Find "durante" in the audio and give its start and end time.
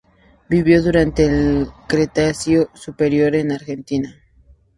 0.81-1.27